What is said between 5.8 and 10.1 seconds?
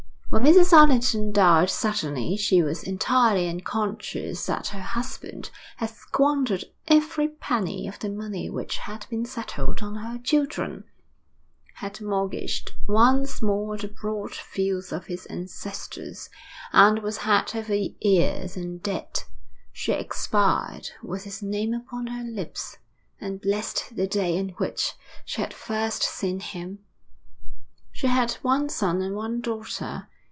squandered every penny of the money which had been settled on